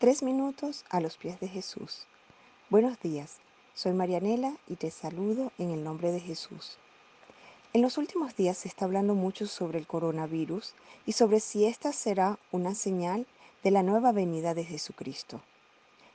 Tres 0.00 0.22
minutos 0.22 0.86
a 0.88 0.98
los 0.98 1.18
pies 1.18 1.40
de 1.40 1.48
Jesús. 1.48 2.06
Buenos 2.70 2.98
días, 3.00 3.36
soy 3.74 3.92
Marianela 3.92 4.56
y 4.66 4.76
te 4.76 4.90
saludo 4.90 5.52
en 5.58 5.72
el 5.72 5.84
nombre 5.84 6.10
de 6.10 6.20
Jesús. 6.20 6.78
En 7.74 7.82
los 7.82 7.98
últimos 7.98 8.34
días 8.34 8.56
se 8.56 8.68
está 8.68 8.86
hablando 8.86 9.14
mucho 9.14 9.46
sobre 9.46 9.78
el 9.78 9.86
coronavirus 9.86 10.72
y 11.04 11.12
sobre 11.12 11.38
si 11.38 11.66
esta 11.66 11.92
será 11.92 12.38
una 12.50 12.74
señal 12.74 13.26
de 13.62 13.72
la 13.72 13.82
nueva 13.82 14.10
venida 14.10 14.54
de 14.54 14.64
Jesucristo. 14.64 15.42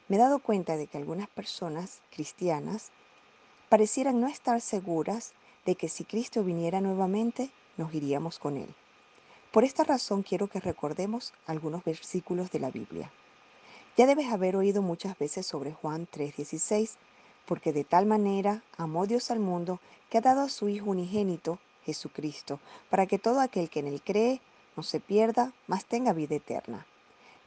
Me 0.07 0.15
he 0.15 0.20
dado 0.20 0.39
cuenta 0.39 0.77
de 0.77 0.88
que 0.88 0.97
algunas 0.97 1.29
personas 1.29 2.02
cristianas 2.09 2.89
parecieran 3.70 4.20
no 4.20 4.27
estar 4.27 4.61
seguras 4.61 5.33
de 5.63 5.75
que 5.75 5.89
si 5.89 6.05
Cristo 6.05 6.43
viniera 6.43 6.81
nuevamente, 6.81 7.52
nos 7.77 7.93
iríamos 7.93 8.39
con 8.39 8.57
Él. 8.57 8.73
Por 9.52 9.63
esta 9.63 9.83
razón 9.83 10.23
quiero 10.23 10.47
que 10.47 10.59
recordemos 10.59 11.33
algunos 11.45 11.83
versículos 11.83 12.49
de 12.49 12.59
la 12.59 12.71
Biblia. 12.71 13.11
Ya 13.98 14.07
debes 14.07 14.30
haber 14.32 14.57
oído 14.57 14.82
muchas 14.82 15.18
veces 15.18 15.47
sobre 15.47 15.71
Juan 15.71 16.06
3:16, 16.11 16.97
porque 17.46 17.71
de 17.71 17.86
tal 17.86 18.06
manera 18.06 18.61
amó 18.78 19.07
Dios 19.07 19.32
al 19.32 19.39
mundo 19.39 19.79
que 20.10 20.18
ha 20.18 20.21
dado 20.21 20.42
a 20.42 20.50
su 20.50 20.68
Hijo 20.68 20.89
unigénito, 20.89 21.60
Jesucristo, 21.86 22.60
para 22.89 23.05
que 23.05 23.19
todo 23.19 23.39
aquel 23.39 23.69
que 23.69 23.79
en 23.79 23.88
él 23.88 24.02
cree 24.04 24.42
no 24.75 24.83
se 24.83 25.00
pierda, 25.00 25.54
mas 25.68 25.86
tenga 25.86 26.11
vida 26.11 26.36
eterna. 26.36 26.86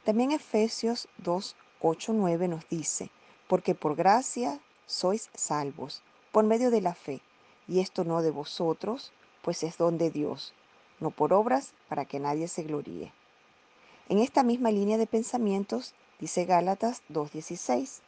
También 0.03 0.31
Efesios 0.31 1.07
2, 1.17 1.55
9 2.07 2.47
nos 2.47 2.67
dice, 2.67 3.11
porque 3.47 3.75
por 3.75 3.95
gracia 3.95 4.59
sois 4.87 5.29
salvos, 5.35 6.01
por 6.31 6.45
medio 6.45 6.71
de 6.71 6.81
la 6.81 6.95
fe, 6.95 7.21
y 7.67 7.79
esto 7.79 8.03
no 8.03 8.23
de 8.23 8.31
vosotros, 8.31 9.13
pues 9.43 9.61
es 9.61 9.77
don 9.77 9.99
de 9.99 10.09
Dios, 10.09 10.55
no 10.99 11.11
por 11.11 11.31
obras 11.31 11.73
para 11.87 12.05
que 12.05 12.19
nadie 12.19 12.47
se 12.47 12.63
gloríe. 12.63 13.13
En 14.07 14.17
esta 14.17 14.41
misma 14.41 14.71
línea 14.71 14.97
de 14.97 15.05
pensamientos 15.05 15.93
Dice 16.19 16.43
Gálatas 16.43 17.01
2.16, 17.09 17.99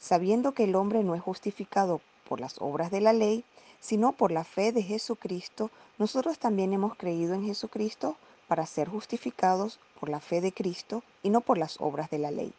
sabiendo 0.00 0.52
que 0.52 0.64
el 0.64 0.74
hombre 0.74 1.04
no 1.04 1.14
es 1.14 1.22
justificado 1.22 2.00
por 2.28 2.40
las 2.40 2.56
obras 2.60 2.90
de 2.90 3.00
la 3.00 3.12
ley, 3.12 3.44
sino 3.78 4.12
por 4.12 4.32
la 4.32 4.42
fe 4.42 4.72
de 4.72 4.82
Jesucristo, 4.82 5.70
nosotros 5.98 6.38
también 6.40 6.72
hemos 6.72 6.96
creído 6.96 7.34
en 7.34 7.44
Jesucristo 7.44 8.16
para 8.48 8.66
ser 8.66 8.88
justificados 8.88 9.78
por 10.00 10.08
la 10.08 10.18
fe 10.18 10.40
de 10.40 10.52
Cristo 10.52 11.04
y 11.22 11.30
no 11.30 11.42
por 11.42 11.56
las 11.56 11.80
obras 11.80 12.10
de 12.10 12.18
la 12.18 12.32
ley, 12.32 12.52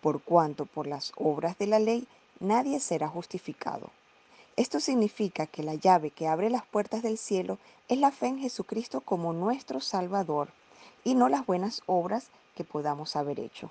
por 0.00 0.22
cuanto 0.22 0.64
por 0.64 0.86
las 0.86 1.12
obras 1.16 1.58
de 1.58 1.66
la 1.66 1.78
ley 1.78 2.08
nadie 2.40 2.80
será 2.80 3.06
justificado. 3.06 3.90
Esto 4.56 4.80
significa 4.80 5.46
que 5.46 5.62
la 5.62 5.74
llave 5.74 6.10
que 6.10 6.26
abre 6.26 6.48
las 6.48 6.64
puertas 6.64 7.02
del 7.02 7.18
cielo 7.18 7.58
es 7.88 7.98
la 7.98 8.10
fe 8.10 8.28
en 8.28 8.38
Jesucristo 8.38 9.02
como 9.02 9.32
nuestro 9.34 9.80
Salvador 9.80 10.48
y 11.04 11.14
no 11.14 11.28
las 11.28 11.44
buenas 11.44 11.82
obras 11.86 12.30
que 12.56 12.64
podamos 12.64 13.14
haber 13.14 13.40
hecho. 13.40 13.70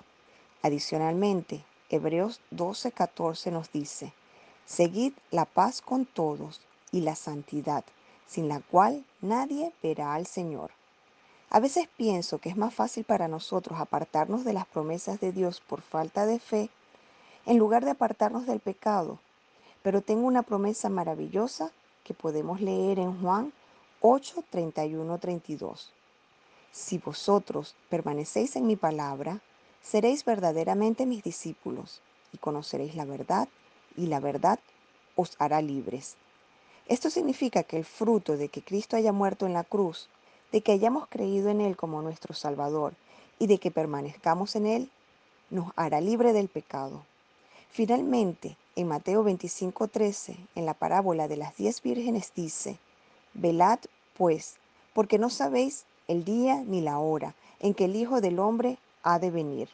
Adicionalmente, 0.62 1.64
Hebreos 1.88 2.40
12:14 2.50 3.52
nos 3.52 3.70
dice, 3.70 4.12
Seguid 4.66 5.12
la 5.30 5.44
paz 5.44 5.80
con 5.80 6.04
todos 6.04 6.60
y 6.90 7.00
la 7.00 7.14
santidad, 7.14 7.84
sin 8.26 8.48
la 8.48 8.60
cual 8.60 9.04
nadie 9.20 9.72
verá 9.82 10.14
al 10.14 10.26
Señor. 10.26 10.72
A 11.50 11.60
veces 11.60 11.88
pienso 11.96 12.38
que 12.38 12.50
es 12.50 12.56
más 12.56 12.74
fácil 12.74 13.04
para 13.04 13.28
nosotros 13.28 13.80
apartarnos 13.80 14.44
de 14.44 14.52
las 14.52 14.66
promesas 14.66 15.20
de 15.20 15.32
Dios 15.32 15.62
por 15.66 15.80
falta 15.80 16.26
de 16.26 16.38
fe, 16.38 16.68
en 17.46 17.56
lugar 17.56 17.84
de 17.84 17.92
apartarnos 17.92 18.46
del 18.46 18.60
pecado. 18.60 19.18
Pero 19.82 20.02
tengo 20.02 20.26
una 20.26 20.42
promesa 20.42 20.90
maravillosa 20.90 21.70
que 22.04 22.12
podemos 22.12 22.60
leer 22.60 22.98
en 22.98 23.22
Juan 23.22 23.52
8, 24.02 24.44
32. 24.50 25.92
Si 26.70 26.98
vosotros 26.98 27.74
permanecéis 27.88 28.56
en 28.56 28.66
mi 28.66 28.76
palabra, 28.76 29.40
Seréis 29.90 30.26
verdaderamente 30.26 31.06
mis 31.06 31.22
discípulos 31.22 32.02
y 32.34 32.36
conoceréis 32.36 32.94
la 32.94 33.06
verdad 33.06 33.48
y 33.96 34.08
la 34.08 34.20
verdad 34.20 34.58
os 35.16 35.34
hará 35.38 35.62
libres. 35.62 36.16
Esto 36.88 37.08
significa 37.08 37.62
que 37.62 37.78
el 37.78 37.86
fruto 37.86 38.36
de 38.36 38.50
que 38.50 38.60
Cristo 38.60 38.96
haya 38.96 39.12
muerto 39.12 39.46
en 39.46 39.54
la 39.54 39.64
cruz, 39.64 40.10
de 40.52 40.60
que 40.60 40.72
hayamos 40.72 41.08
creído 41.08 41.48
en 41.48 41.62
Él 41.62 41.74
como 41.74 42.02
nuestro 42.02 42.34
Salvador 42.34 42.92
y 43.38 43.46
de 43.46 43.56
que 43.56 43.70
permanezcamos 43.70 44.56
en 44.56 44.66
Él, 44.66 44.90
nos 45.48 45.72
hará 45.74 46.02
libre 46.02 46.34
del 46.34 46.48
pecado. 46.48 47.06
Finalmente, 47.70 48.58
en 48.76 48.88
Mateo 48.88 49.24
25:13, 49.24 50.36
en 50.54 50.66
la 50.66 50.74
parábola 50.74 51.28
de 51.28 51.38
las 51.38 51.56
diez 51.56 51.80
vírgenes 51.80 52.32
dice, 52.36 52.78
Velad, 53.32 53.78
pues, 54.18 54.56
porque 54.92 55.18
no 55.18 55.30
sabéis 55.30 55.86
el 56.08 56.26
día 56.26 56.56
ni 56.56 56.82
la 56.82 56.98
hora 56.98 57.34
en 57.60 57.72
que 57.72 57.86
el 57.86 57.96
Hijo 57.96 58.20
del 58.20 58.38
Hombre 58.38 58.76
ha 59.02 59.18
de 59.18 59.30
venir. 59.30 59.68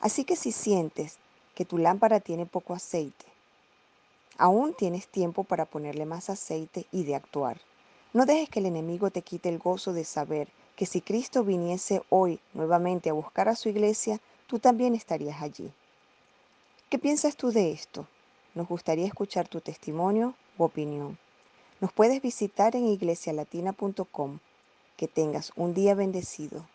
Así 0.00 0.24
que 0.24 0.36
si 0.36 0.52
sientes 0.52 1.18
que 1.54 1.64
tu 1.64 1.78
lámpara 1.78 2.20
tiene 2.20 2.46
poco 2.46 2.74
aceite, 2.74 3.26
aún 4.38 4.74
tienes 4.74 5.08
tiempo 5.08 5.44
para 5.44 5.64
ponerle 5.64 6.04
más 6.06 6.28
aceite 6.30 6.86
y 6.92 7.04
de 7.04 7.14
actuar. 7.14 7.60
No 8.12 8.26
dejes 8.26 8.48
que 8.48 8.60
el 8.60 8.66
enemigo 8.66 9.10
te 9.10 9.22
quite 9.22 9.48
el 9.48 9.58
gozo 9.58 9.92
de 9.92 10.04
saber 10.04 10.48
que 10.76 10.86
si 10.86 11.00
Cristo 11.00 11.44
viniese 11.44 12.02
hoy 12.10 12.38
nuevamente 12.52 13.10
a 13.10 13.14
buscar 13.14 13.48
a 13.48 13.56
su 13.56 13.68
iglesia, 13.68 14.20
tú 14.46 14.58
también 14.58 14.94
estarías 14.94 15.40
allí. 15.42 15.72
¿Qué 16.90 16.98
piensas 16.98 17.36
tú 17.36 17.50
de 17.50 17.72
esto? 17.72 18.06
Nos 18.54 18.68
gustaría 18.68 19.06
escuchar 19.06 19.48
tu 19.48 19.60
testimonio 19.60 20.34
u 20.56 20.64
opinión. 20.64 21.18
Nos 21.80 21.92
puedes 21.92 22.22
visitar 22.22 22.76
en 22.76 22.86
iglesialatina.com. 22.86 24.38
Que 24.96 25.08
tengas 25.08 25.52
un 25.56 25.74
día 25.74 25.94
bendecido. 25.94 26.66